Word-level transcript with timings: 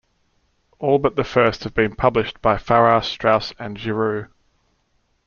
All 0.79 0.97
but 0.97 1.15
the 1.15 1.23
first 1.23 1.63
have 1.63 1.75
been 1.75 1.95
published 1.95 2.41
by 2.41 2.57
Farrar, 2.57 3.03
Straus 3.03 3.53
and 3.59 3.77
Giroux. 3.77 4.29